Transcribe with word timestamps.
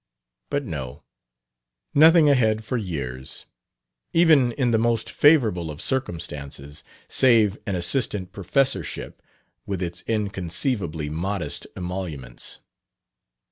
But 0.49 0.65
no; 0.65 1.03
nothing 1.93 2.27
ahead 2.27 2.63
for 2.63 2.75
years, 2.75 3.45
even 4.13 4.51
in 4.53 4.71
the 4.71 4.79
most 4.79 5.11
favorable 5.11 5.69
of 5.69 5.79
circumstances, 5.79 6.83
save 7.07 7.55
an 7.67 7.75
assistant 7.75 8.31
professorship, 8.31 9.21
with 9.67 9.79
its 9.79 10.01
inconceivably 10.07 11.11
modest 11.11 11.67
emoluments.... 11.77 12.61